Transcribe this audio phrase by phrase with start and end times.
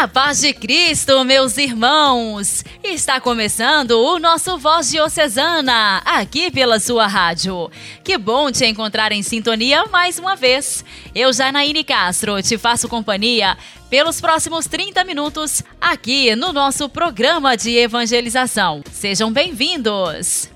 [0.00, 2.64] A paz de Cristo, meus irmãos!
[2.82, 7.70] Está começando o nosso Voz Diocesana, aqui pela sua rádio.
[8.02, 10.82] Que bom te encontrar em sintonia mais uma vez.
[11.14, 13.58] Eu, Janaíne Castro, te faço companhia
[13.90, 18.82] pelos próximos 30 minutos aqui no nosso programa de evangelização.
[18.90, 20.48] Sejam bem-vindos!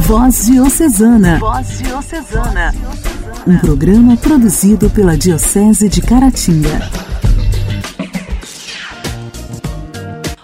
[0.00, 1.38] Voz Diocesana.
[1.38, 2.74] Voz Diocesana.
[3.46, 6.90] Um programa produzido pela Diocese de Caratinga.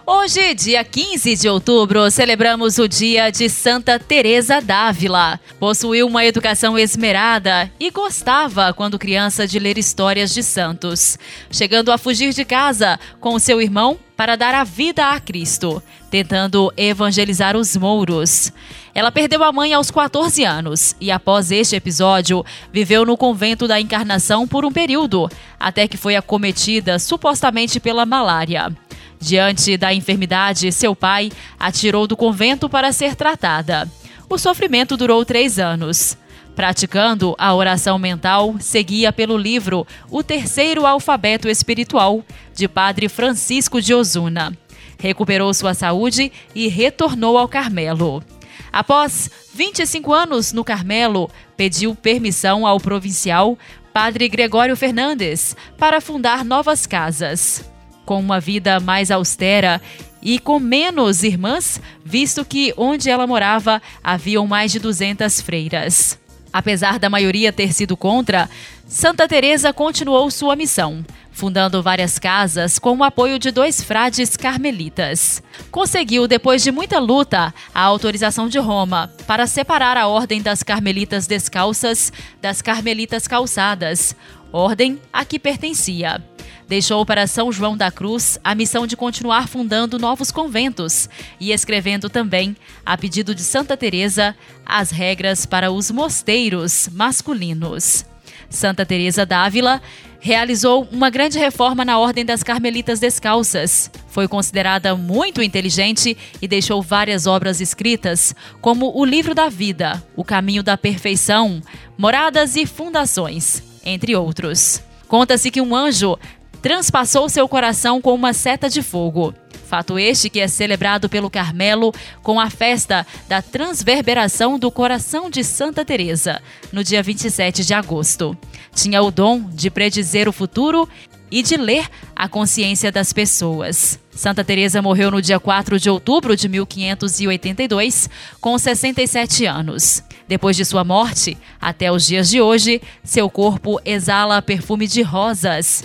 [0.06, 5.41] Hoje, dia 15 de outubro, celebramos o dia de Santa Teresa d'Ávila.
[5.59, 11.19] Possuiu uma educação esmerada e gostava, quando criança, de ler histórias de santos,
[11.50, 16.73] chegando a fugir de casa com seu irmão para dar a vida a Cristo, tentando
[16.77, 18.53] evangelizar os mouros.
[18.95, 23.78] Ela perdeu a mãe aos 14 anos e, após este episódio, viveu no convento da
[23.78, 25.28] Encarnação por um período,
[25.61, 28.75] até que foi acometida supostamente pela malária.
[29.20, 33.91] Diante da enfermidade, seu pai a tirou do convento para ser tratada.
[34.28, 36.17] O sofrimento durou três anos.
[36.56, 43.92] Praticando a oração mental, seguia pelo livro O Terceiro Alfabeto Espiritual, de Padre Francisco de
[43.92, 44.56] Osuna.
[44.98, 48.24] Recuperou sua saúde e retornou ao Carmelo.
[48.72, 53.58] Após 25 anos no Carmelo, pediu permissão ao provincial
[53.92, 57.70] Padre Gregório Fernandes para fundar novas casas.
[58.06, 59.78] Com uma vida mais austera
[60.22, 66.18] e com menos irmãs, visto que onde ela morava haviam mais de 200 freiras.
[66.56, 68.48] Apesar da maioria ter sido contra,
[68.88, 75.42] Santa Teresa continuou sua missão, fundando várias casas com o apoio de dois frades carmelitas.
[75.70, 81.27] Conseguiu, depois de muita luta, a autorização de Roma para separar a ordem das carmelitas
[81.27, 84.16] descalças das carmelitas calçadas,
[84.50, 86.24] ordem a que pertencia.
[86.68, 92.10] Deixou para São João da Cruz a missão de continuar fundando novos conventos e escrevendo
[92.10, 94.34] também, a pedido de Santa Teresa,
[94.64, 98.04] as regras para os mosteiros masculinos.
[98.50, 99.80] Santa Teresa d'Ávila
[100.18, 103.88] realizou uma grande reforma na Ordem das Carmelitas Descalças.
[104.08, 110.24] Foi considerada muito inteligente e deixou várias obras escritas, como O Livro da Vida, O
[110.24, 111.60] Caminho da Perfeição,
[111.96, 114.83] Moradas e Fundações, entre outros.
[115.06, 116.18] Conta-se que um anjo
[116.66, 119.32] transpassou seu coração com uma seta de fogo.
[119.68, 121.94] Fato este que é celebrado pelo Carmelo
[122.24, 128.37] com a festa da Transverberação do Coração de Santa Teresa, no dia 27 de agosto.
[128.75, 130.88] Tinha o dom de predizer o futuro
[131.31, 134.00] e de ler a consciência das pessoas.
[134.10, 138.10] Santa Teresa morreu no dia 4 de outubro de 1582,
[138.40, 140.02] com 67 anos.
[140.26, 145.84] Depois de sua morte, até os dias de hoje, seu corpo exala perfume de rosas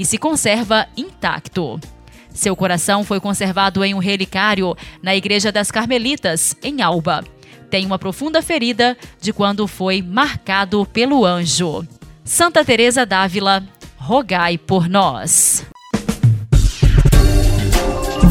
[0.00, 1.80] e se conserva intacto.
[2.30, 7.24] Seu coração foi conservado em um relicário na Igreja das Carmelitas, em Alba.
[7.70, 11.82] Tem uma profunda ferida de quando foi marcado pelo anjo.
[12.22, 13.64] Santa Teresa d'Ávila,
[13.96, 15.64] rogai por nós.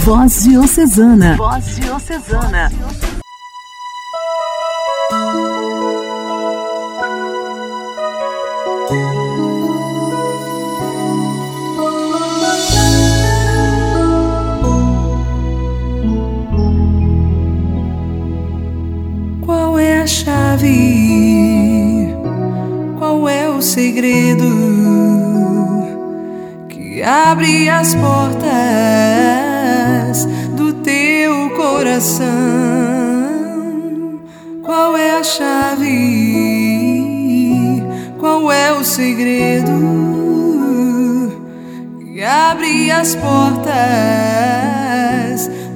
[0.03, 1.35] Voz Diocesana.
[1.35, 2.71] Voz Diocesana.
[22.97, 24.45] Qual é o segredo
[26.69, 28.45] que abre as portas
[30.55, 32.25] do teu coração?
[34.63, 35.85] Qual é a chave?
[38.19, 39.71] Qual é o segredo
[41.99, 43.71] que abre as portas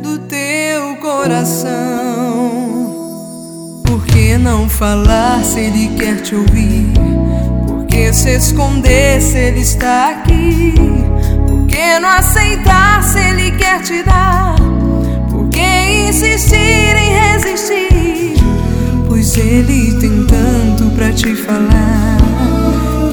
[0.01, 2.08] do teu coração?
[4.39, 6.93] Não falar se ele quer te ouvir?
[7.67, 10.73] Por que se esconder se ele está aqui?
[11.47, 14.55] Por que não aceitar se ele quer te dar?
[15.29, 18.33] Por que insistir em resistir?
[19.07, 22.17] Pois ele tem tanto para te falar.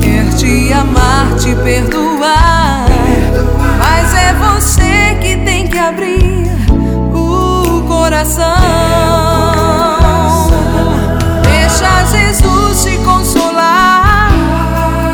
[0.00, 2.86] Quer te amar, te perdoar.
[3.78, 6.46] Mas é você que tem que abrir
[7.12, 9.45] o coração.
[12.06, 14.30] Deixa Jesus te consolar.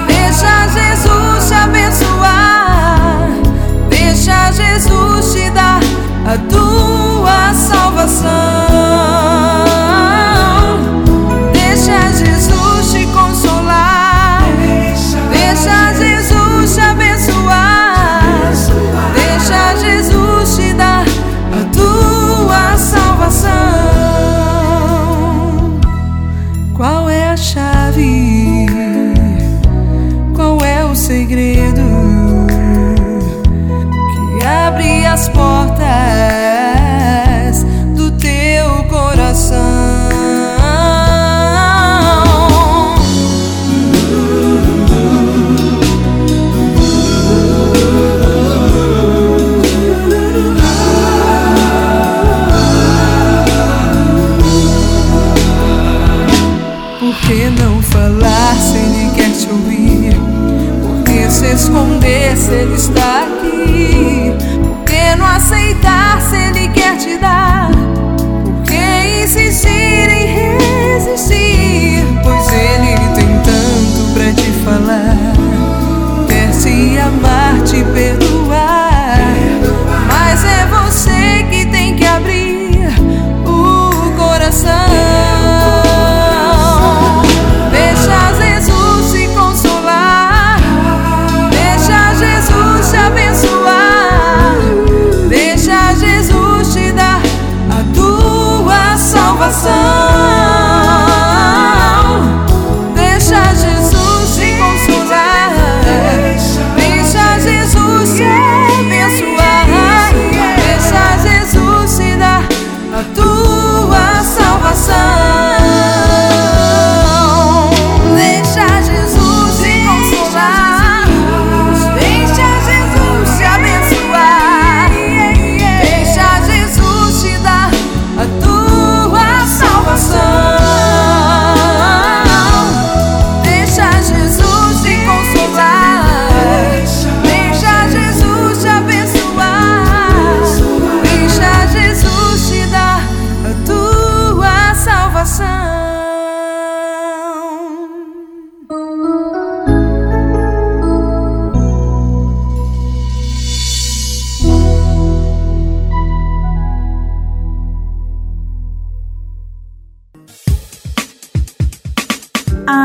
[0.07, 3.29] Deixa Jesus te abençoar.
[3.89, 5.81] Deixa Jesus te dar
[6.27, 8.72] a tua salvação.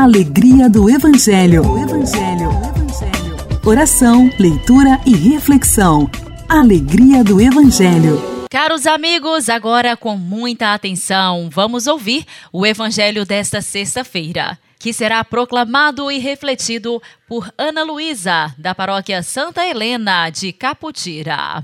[0.08, 1.60] Alegria do Evangelho.
[1.76, 2.48] Evangelho.
[2.74, 3.60] Evangelho.
[3.62, 6.10] Oração, leitura e reflexão.
[6.48, 8.18] Alegria do Evangelho.
[8.50, 16.10] Caros amigos, agora com muita atenção, vamos ouvir o Evangelho desta sexta-feira, que será proclamado
[16.10, 21.62] e refletido por Ana Luísa, da paróquia Santa Helena de Caputira.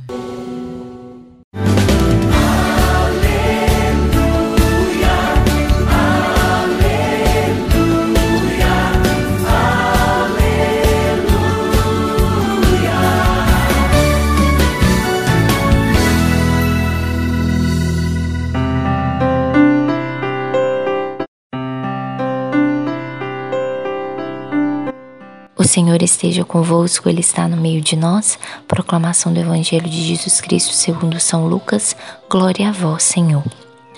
[25.65, 28.39] O Senhor esteja convosco, Ele está no meio de nós.
[28.69, 31.97] Proclamação do Evangelho de Jesus Cristo segundo São Lucas.
[32.29, 33.43] Glória a vós, Senhor.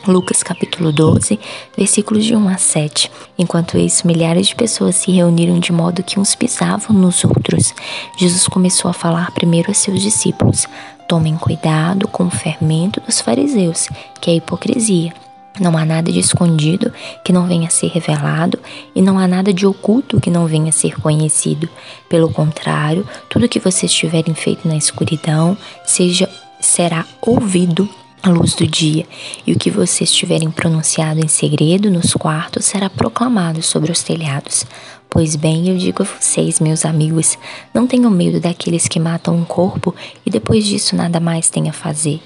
[0.06, 1.40] Lucas capítulo 12,
[1.76, 3.10] versículos de 1 a 7.
[3.36, 7.74] Enquanto isso, milhares de pessoas se reuniram de modo que uns pisavam nos outros.
[8.16, 10.68] Jesus começou a falar primeiro a seus discípulos:
[11.08, 13.88] Tomem cuidado com o fermento dos fariseus,
[14.20, 15.25] que é a hipocrisia.
[15.60, 16.92] Não há nada de escondido
[17.24, 18.58] que não venha a ser revelado,
[18.94, 21.68] e não há nada de oculto que não venha a ser conhecido.
[22.08, 26.28] Pelo contrário, tudo que vocês tiverem feito na escuridão seja
[26.60, 27.88] será ouvido
[28.22, 29.06] à luz do dia,
[29.46, 34.66] e o que vocês tiverem pronunciado em segredo nos quartos será proclamado sobre os telhados.
[35.08, 37.38] Pois bem, eu digo a vocês, meus amigos,
[37.72, 39.94] não tenham medo daqueles que matam um corpo
[40.24, 42.20] e depois disso nada mais têm a fazer.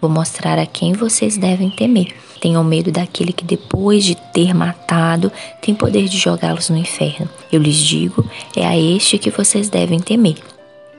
[0.00, 2.14] Vou mostrar a quem vocês devem temer.
[2.40, 7.28] Tenham medo daquele que, depois de ter matado, tem poder de jogá-los no inferno.
[7.50, 10.36] Eu lhes digo, é a este que vocês devem temer.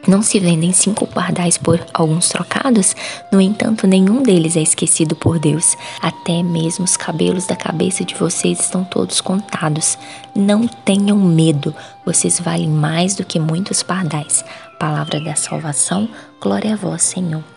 [0.07, 2.95] Não se vendem cinco pardais por alguns trocados?
[3.31, 5.75] No entanto, nenhum deles é esquecido por Deus.
[6.01, 9.97] Até mesmo os cabelos da cabeça de vocês estão todos contados.
[10.33, 11.75] Não tenham medo,
[12.05, 14.45] vocês valem mais do que muitos pardais.
[14.79, 16.07] Palavra da salvação,
[16.39, 17.56] glória a vós, Senhor.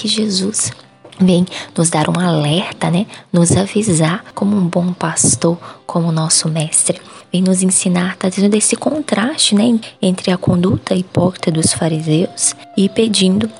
[0.00, 0.72] Aqui Jesus
[1.20, 1.44] vem
[1.76, 3.06] nos dar um alerta, né?
[3.30, 6.98] Nos avisar como um bom pastor, como nosso mestre.
[7.30, 9.78] Vem nos ensinar, tá dizendo esse contraste, né?
[10.00, 13.50] Entre a conduta hipócrita dos fariseus e pedindo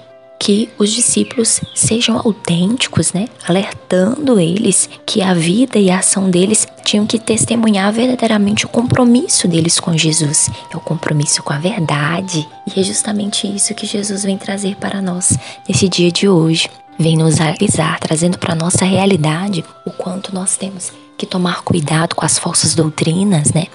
[0.40, 3.28] que os discípulos sejam autênticos, né?
[3.46, 9.46] Alertando eles que a vida e a ação deles tinham que testemunhar verdadeiramente o compromisso
[9.46, 12.48] deles com Jesus, é o compromisso com a verdade.
[12.74, 15.36] E é justamente isso que Jesus vem trazer para nós
[15.68, 16.70] nesse dia de hoje.
[16.98, 20.90] Vem nos avisar, trazendo para nossa realidade o quanto nós temos
[21.20, 23.66] que tomar cuidado com as falsas doutrinas, né?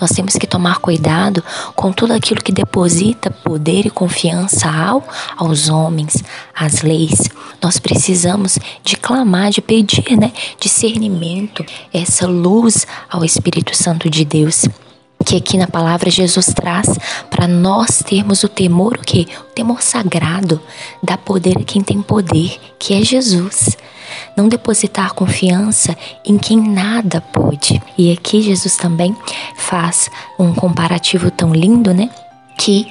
[0.00, 1.42] Nós temos que tomar cuidado
[1.74, 5.04] com tudo aquilo que deposita poder e confiança ao,
[5.36, 6.22] aos homens,
[6.54, 7.28] às leis.
[7.60, 10.32] Nós precisamos de clamar, de pedir, né?
[10.60, 14.64] Discernimento, essa luz ao Espírito Santo de Deus
[15.24, 16.98] que aqui na palavra Jesus traz
[17.30, 19.28] para nós termos o temor, o que?
[19.40, 20.60] O temor sagrado,
[21.00, 23.76] dá poder a quem tem poder, que é Jesus.
[24.36, 27.82] Não depositar confiança em quem nada pode.
[27.96, 29.16] E aqui Jesus também
[29.56, 32.10] faz um comparativo tão lindo, né?
[32.56, 32.88] Que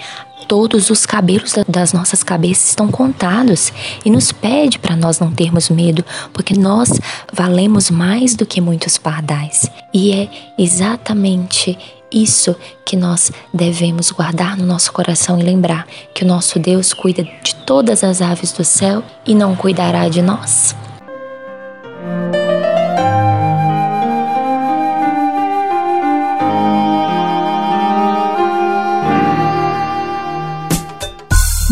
[0.47, 3.71] todos os cabelos das nossas cabeças estão contados
[4.03, 6.99] e nos pede para nós não termos medo, porque nós
[7.31, 9.71] valemos mais do que muitos pardais.
[9.93, 11.77] E é exatamente
[12.11, 12.55] isso
[12.85, 17.55] que nós devemos guardar no nosso coração e lembrar que o nosso Deus cuida de
[17.65, 20.75] todas as aves do céu e não cuidará de nós.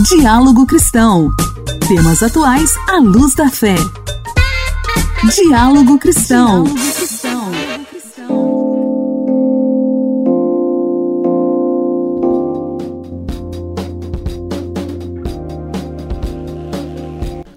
[0.09, 1.29] Diálogo Cristão.
[1.87, 3.75] Temas atuais à luz da fé.
[5.35, 6.63] Diálogo Cristão.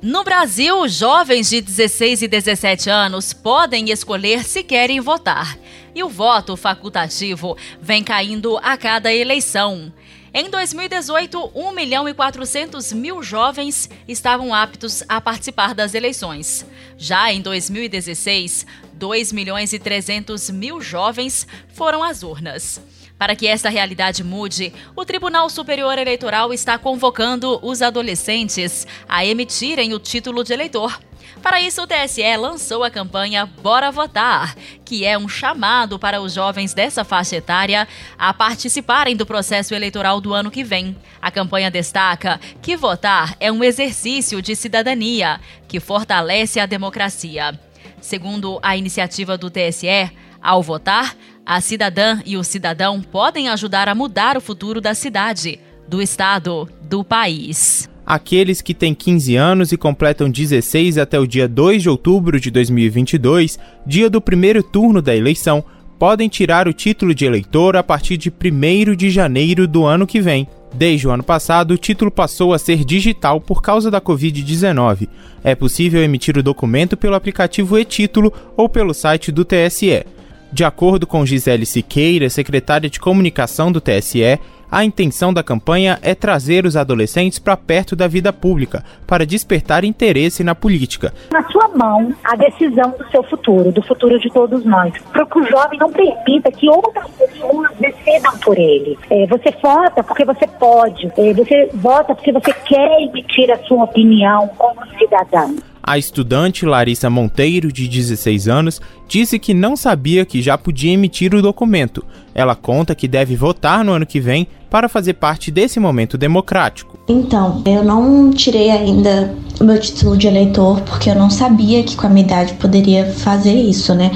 [0.02, 5.56] No Brasil, jovens de 16 e 17 anos podem escolher se querem votar.
[5.94, 9.90] E o voto facultativo vem caindo a cada eleição.
[10.34, 16.64] Em 2018, 1 milhão e 400 mil jovens estavam aptos a participar das eleições.
[16.96, 22.80] Já em 2016, 2 milhões e 300 mil jovens foram às urnas.
[23.18, 29.92] Para que esta realidade mude, o Tribunal Superior Eleitoral está convocando os adolescentes a emitirem
[29.92, 30.98] o título de eleitor.
[31.42, 36.32] Para isso, o TSE lançou a campanha Bora Votar, que é um chamado para os
[36.32, 37.88] jovens dessa faixa etária
[38.18, 40.96] a participarem do processo eleitoral do ano que vem.
[41.20, 47.58] A campanha destaca que votar é um exercício de cidadania que fortalece a democracia.
[48.00, 50.10] Segundo a iniciativa do TSE,
[50.40, 55.60] ao votar, a cidadã e o cidadão podem ajudar a mudar o futuro da cidade,
[55.86, 57.91] do estado, do país.
[58.04, 62.50] Aqueles que têm 15 anos e completam 16 até o dia 2 de outubro de
[62.50, 65.64] 2022, dia do primeiro turno da eleição,
[65.98, 70.20] podem tirar o título de eleitor a partir de 1 de janeiro do ano que
[70.20, 70.48] vem.
[70.74, 75.08] Desde o ano passado, o título passou a ser digital por causa da Covid-19.
[75.44, 80.04] É possível emitir o documento pelo aplicativo e-Título ou pelo site do TSE.
[80.52, 84.38] De acordo com Gisele Siqueira, secretária de comunicação do TSE,
[84.70, 89.82] a intenção da campanha é trazer os adolescentes para perto da vida pública, para despertar
[89.82, 91.14] interesse na política.
[91.30, 94.92] Na sua mão, a decisão do seu futuro, do futuro de todos nós.
[95.10, 98.98] Para que o jovem não permita que outras pessoas decidam por ele.
[99.08, 103.84] É, você vota porque você pode, é, você vota porque você quer emitir a sua
[103.84, 105.56] opinião como cidadão.
[105.82, 111.34] A estudante Larissa Monteiro, de 16 anos, disse que não sabia que já podia emitir
[111.34, 112.04] o documento.
[112.34, 116.98] Ela conta que deve votar no ano que vem para fazer parte desse momento democrático.
[117.06, 121.94] Então, eu não tirei ainda o meu título de eleitor porque eu não sabia que
[121.94, 124.10] com a minha idade poderia fazer isso, né?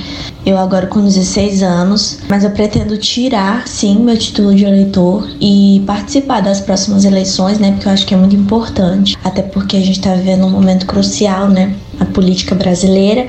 [0.46, 5.82] Eu agora com 16 anos, mas eu pretendo tirar sim meu título de eleitor e
[5.86, 7.72] participar das próximas eleições, né?
[7.72, 10.86] Porque eu acho que é muito importante, até porque a gente tá vivendo um momento
[10.86, 11.74] crucial, né?
[11.98, 13.26] A política brasileira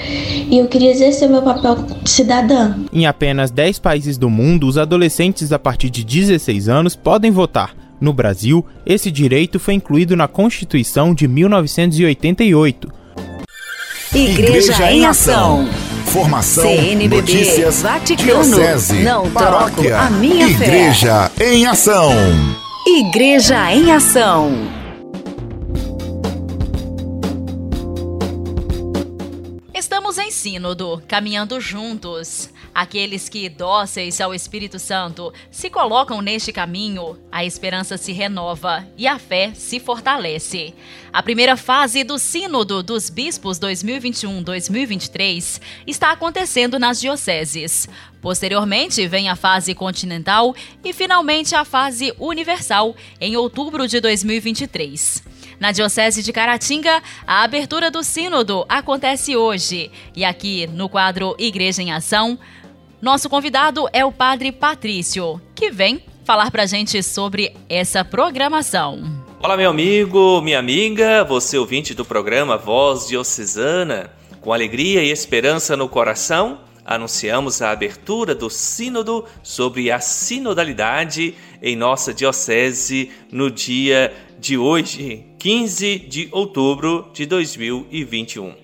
[0.50, 2.76] e eu queria exercer meu papel de cidadã.
[2.92, 7.76] Em apenas 10 países do mundo, os adolescentes a partir de 16 anos podem votar.
[8.00, 12.92] No Brasil, esse direito foi incluído na Constituição de 1988.
[14.14, 15.68] Igreja, Igreja em Ação.
[16.06, 21.54] Formação, CNBB, notícias, Vaticano, diocese, não paróquia, a minha Igreja fé.
[21.54, 22.12] em Ação.
[22.88, 24.77] Igreja em Ação.
[30.08, 32.50] Estamos em Sínodo, caminhando juntos.
[32.74, 39.06] Aqueles que, dóceis ao Espírito Santo, se colocam neste caminho, a esperança se renova e
[39.06, 40.74] a fé se fortalece.
[41.12, 47.90] A primeira fase do Sínodo dos Bispos 2021-2023 está acontecendo nas dioceses.
[48.22, 55.37] Posteriormente, vem a fase continental e, finalmente, a fase universal, em outubro de 2023.
[55.60, 59.90] Na Diocese de Caratinga, a abertura do Sínodo acontece hoje.
[60.16, 62.38] E aqui, no quadro Igreja em Ação,
[63.02, 69.02] nosso convidado é o Padre Patrício, que vem falar pra gente sobre essa programação.
[69.42, 74.12] Olá, meu amigo, minha amiga, você ouvinte do programa Voz Diocesana.
[74.42, 81.76] Com alegria e esperança no coração, anunciamos a abertura do Sínodo sobre a sinodalidade em
[81.76, 88.56] nossa Diocese no dia de hoje, 15 de outubro de 2021.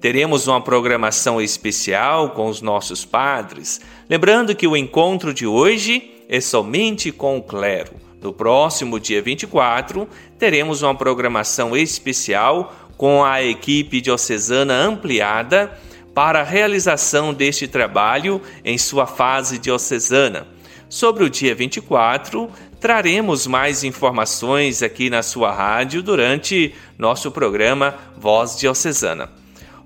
[0.00, 6.40] Teremos uma programação especial com os nossos padres, lembrando que o encontro de hoje é
[6.40, 7.94] somente com o clero.
[8.20, 10.08] No próximo dia 24,
[10.38, 15.76] teremos uma programação especial com a equipe diocesana ampliada
[16.14, 20.46] para a realização deste trabalho em sua fase diocesana.
[20.88, 28.58] Sobre o dia 24, traremos mais informações aqui na sua rádio durante nosso programa Voz
[28.58, 29.30] Diocesana.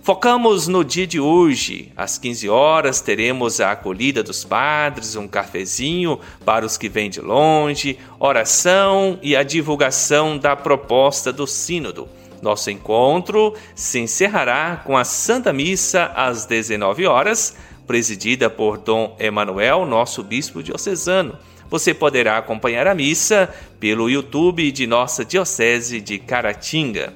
[0.07, 1.93] Focamos no dia de hoje.
[1.97, 7.21] Às 15 horas teremos a acolhida dos padres, um cafezinho para os que vêm de
[7.21, 12.09] longe, oração e a divulgação da proposta do Sínodo.
[12.47, 17.57] Nosso encontro se encerrará com a Santa Missa às 19 horas,
[17.89, 21.37] presidida por Dom Emanuel, nosso bispo diocesano.
[21.69, 27.15] Você poderá acompanhar a missa pelo YouTube de nossa Diocese de Caratinga.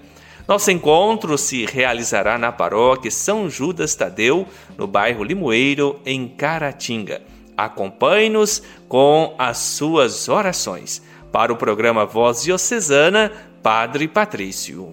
[0.49, 7.23] Nosso encontro se realizará na paróquia São Judas Tadeu, no bairro Limoeiro, em Caratinga.
[7.57, 11.01] Acompanhe-nos com as suas orações.
[11.31, 13.31] Para o programa Voz Diocesana,
[13.63, 14.93] Padre Patrício.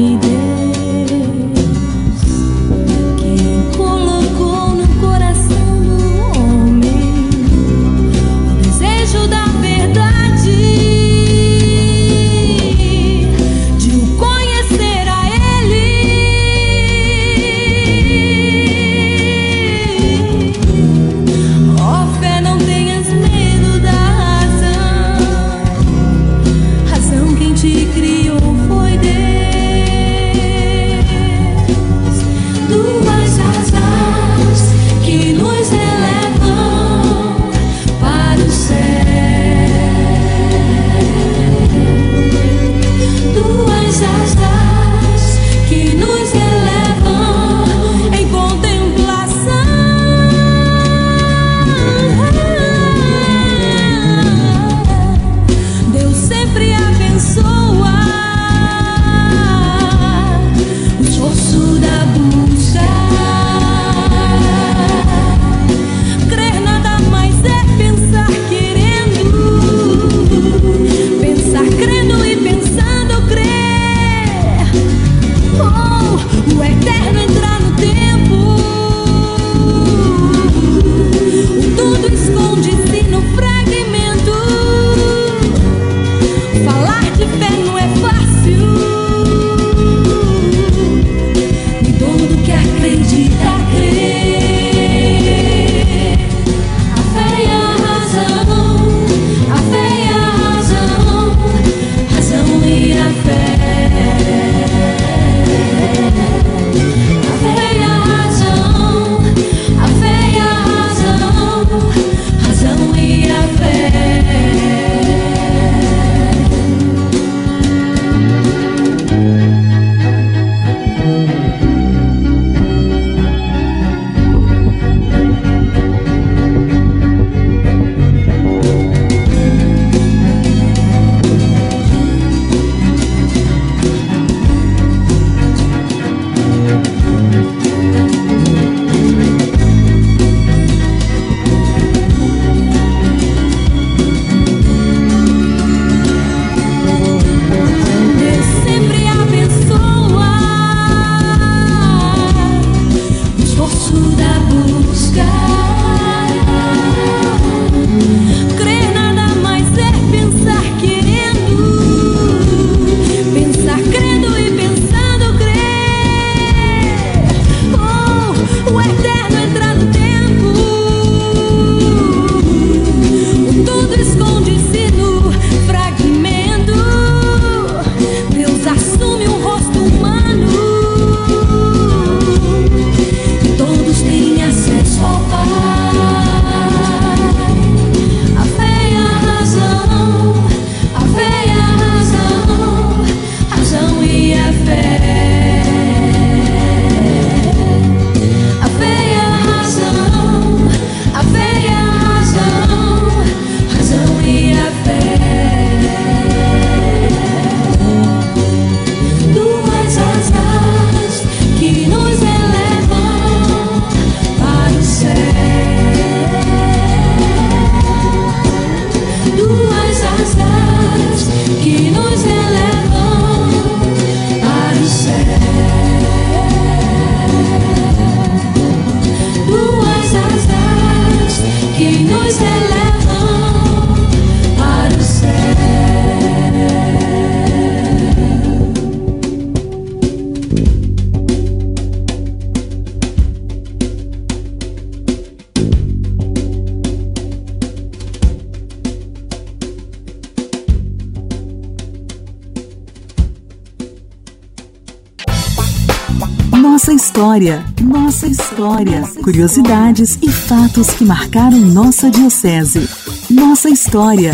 [257.11, 259.01] História, nossa história.
[259.21, 262.89] Curiosidades e fatos que marcaram nossa diocese.
[263.29, 264.31] Nossa história.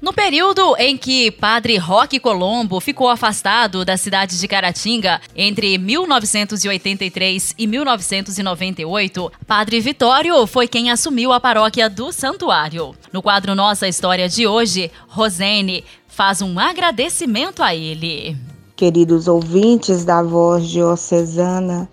[0.00, 7.54] No período em que Padre Roque Colombo ficou afastado da cidade de Caratinga, entre 1983
[7.58, 12.94] e 1998, Padre Vitório foi quem assumiu a paróquia do Santuário.
[13.12, 15.84] No quadro Nossa História de hoje, Rosene
[16.18, 18.36] faz um agradecimento a ele.
[18.74, 21.88] Queridos ouvintes da voz diocesana,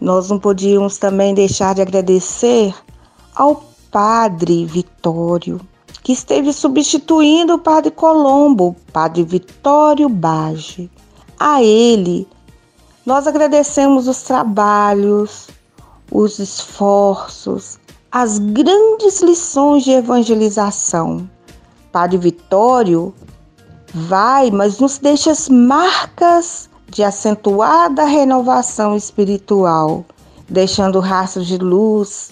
[0.00, 2.74] nós não podíamos também deixar de agradecer
[3.34, 5.60] ao Padre Vitório
[6.02, 10.90] que esteve substituindo o padre Colombo, padre Vitório Bage.
[11.38, 12.26] A ele,
[13.04, 15.48] nós agradecemos os trabalhos,
[16.10, 17.78] os esforços,
[18.10, 21.28] as grandes lições de evangelização.
[21.92, 23.14] Padre Vitório
[23.92, 30.04] vai, mas nos deixa as marcas de acentuada renovação espiritual,
[30.48, 32.30] deixando rastros de luz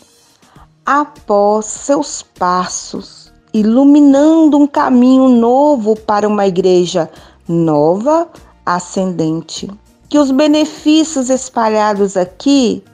[0.84, 7.10] após seus passos iluminando um caminho novo para uma igreja
[7.48, 8.28] nova,
[8.66, 9.70] ascendente.
[10.10, 12.84] Que os benefícios espalhados aqui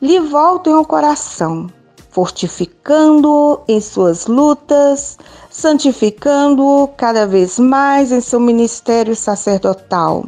[0.00, 1.66] lhe voltem ao coração,
[2.10, 5.18] fortificando-o em suas lutas,
[5.58, 10.24] santificando-o cada vez mais em seu ministério sacerdotal.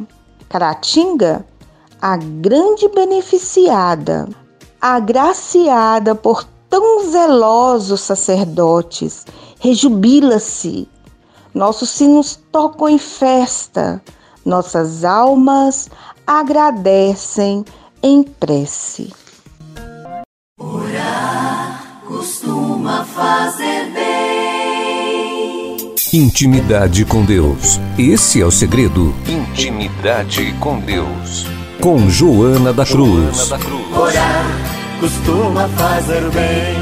[0.49, 1.45] Caratinga,
[2.01, 4.27] a grande beneficiada,
[4.81, 9.25] agraciada por tão zelosos sacerdotes
[9.61, 10.89] rejubila-se.
[11.53, 14.03] Nossos sinos tocam em festa,
[14.45, 15.89] nossas almas
[16.27, 17.63] agradecem
[18.03, 19.13] em prece.
[20.59, 24.10] Orar costuma fazer bem.
[26.13, 27.79] Intimidade com Deus.
[27.97, 29.15] Esse é o segredo.
[29.25, 31.45] Intimidade com Deus.
[31.79, 33.37] Com Joana da Cruz.
[33.37, 33.97] Joana da Cruz.
[33.97, 34.45] Orar
[34.99, 36.75] costuma fazer bem.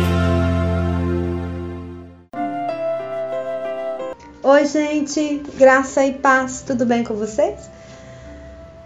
[4.42, 7.70] Oi, gente, graça e paz, tudo bem com vocês?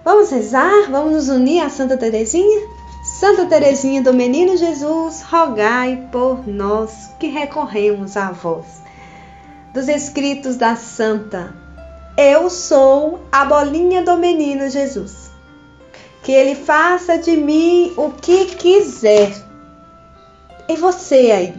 [0.04, 0.92] Vamos rezar?
[0.92, 2.68] Vamos nos unir a Santa Teresinha?
[3.02, 8.83] Santa Teresinha do Menino Jesus, rogai por nós que recorremos a vós.
[9.74, 11.52] Dos escritos da Santa,
[12.16, 15.32] eu sou a bolinha do Menino Jesus.
[16.22, 19.34] Que ele faça de mim o que quiser.
[20.70, 21.56] E você aí?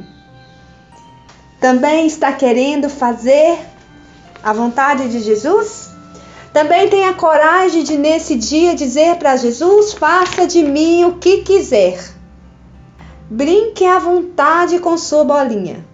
[1.61, 3.59] Também está querendo fazer
[4.45, 5.91] a vontade de Jesus?
[6.53, 12.15] Também tenha coragem de nesse dia dizer para Jesus: faça de mim o que quiser.
[13.29, 15.94] Brinque à vontade com sua bolinha.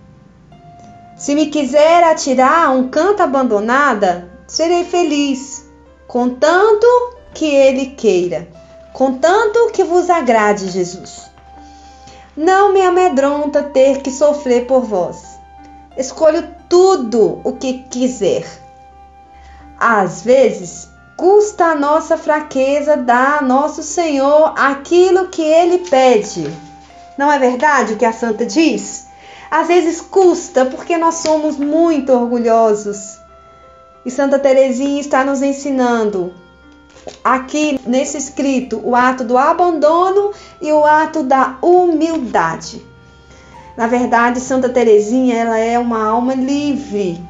[1.20, 5.66] Se me quiser atirar a um canto abandonada, serei feliz,
[6.08, 6.86] contanto
[7.34, 8.48] que ele queira,
[8.94, 11.30] contanto que vos agrade, Jesus.
[12.34, 15.38] Não me amedronta ter que sofrer por vós.
[15.94, 18.46] Escolho tudo o que quiser.
[19.78, 26.50] Às vezes, custa a nossa fraqueza dar a nosso Senhor aquilo que ele pede.
[27.18, 29.09] Não é verdade o que a santa diz?
[29.50, 33.18] Às vezes custa porque nós somos muito orgulhosos.
[34.04, 36.32] E Santa Teresinha está nos ensinando
[37.24, 42.84] aqui nesse escrito o ato do abandono e o ato da humildade.
[43.76, 47.20] Na verdade, Santa Teresinha, ela é uma alma livre,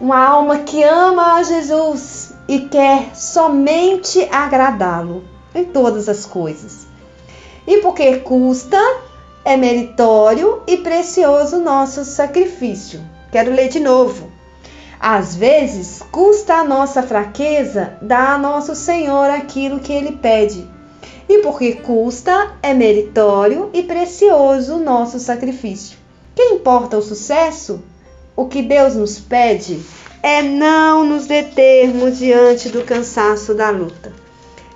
[0.00, 6.86] uma alma que ama a Jesus e quer somente agradá-lo em todas as coisas.
[7.66, 8.78] E porque custa,
[9.46, 13.00] é meritório e precioso nosso sacrifício.
[13.30, 14.28] Quero ler de novo.
[14.98, 20.68] Às vezes, custa a nossa fraqueza dar a nosso Senhor aquilo que ele pede
[21.28, 25.96] e porque custa, é meritório e precioso nosso sacrifício.
[26.34, 27.80] Que importa o sucesso?
[28.34, 29.80] O que Deus nos pede
[30.24, 34.12] é não nos determos diante do cansaço da luta.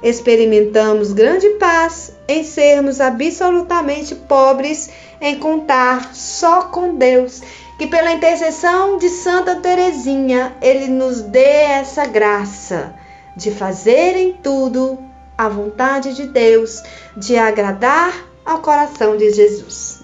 [0.01, 4.91] Experimentamos grande paz em sermos absolutamente pobres
[5.21, 7.43] em contar só com Deus,
[7.79, 12.95] que pela intercessão de Santa Teresinha, ele nos dê essa graça
[13.37, 14.99] de fazer em tudo
[15.37, 16.83] a vontade de Deus
[17.17, 18.13] de agradar
[18.45, 20.00] ao coração de Jesus.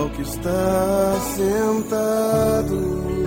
[0.00, 3.19] Ao que está sentado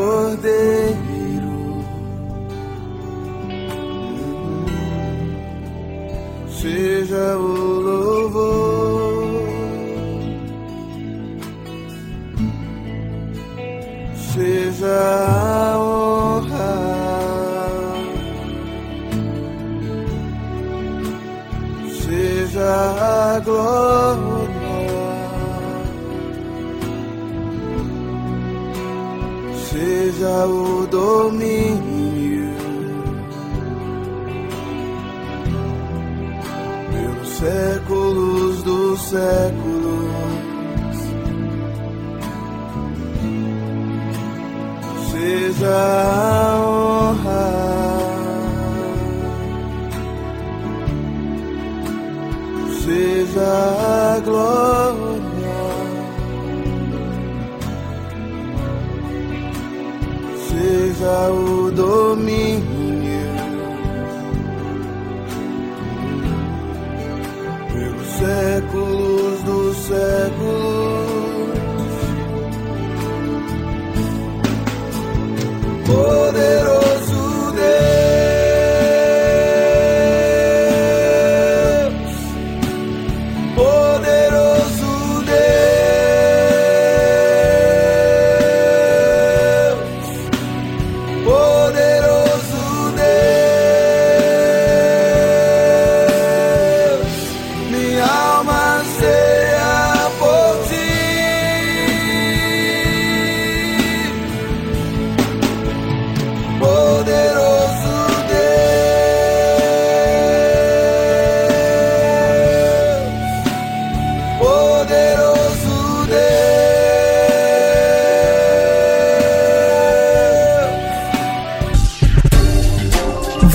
[0.00, 1.84] cordeiro.
[6.48, 9.30] Seja o louvor,
[14.32, 17.00] seja a honra.
[22.02, 22.70] seja
[23.36, 24.29] a glória,
[30.30, 32.54] seja o domínio
[36.90, 40.10] pelos séculos dos séculos.
[45.10, 47.70] Seja a honra.
[52.82, 54.89] seja a glória,
[61.00, 62.49] seja o domínio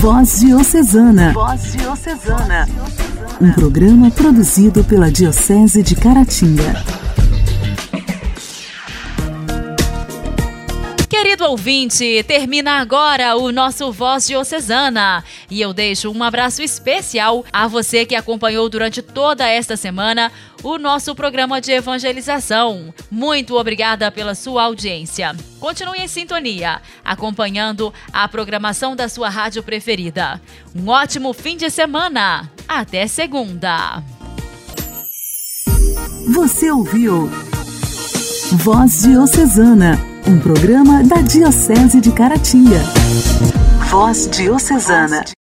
[0.06, 1.32] Voz Diocesana.
[1.32, 2.68] Voz Diocesana.
[3.40, 6.84] Um programa produzido pela Diocese de Caratinga.
[11.08, 15.24] Querido ouvinte, termina agora o nosso Voz Diocesana.
[15.50, 20.32] E eu deixo um abraço especial a você que acompanhou durante toda esta semana
[20.62, 22.92] o nosso programa de evangelização.
[23.10, 25.34] Muito obrigada pela sua audiência.
[25.60, 30.40] Continue em sintonia, acompanhando a programação da sua rádio preferida.
[30.74, 32.50] Um ótimo fim de semana.
[32.68, 34.02] Até segunda.
[36.34, 37.30] Você ouviu
[38.52, 42.80] Voz Diocesana, um programa da Diocese de Caratinga.
[43.90, 45.35] Voz Diocesana.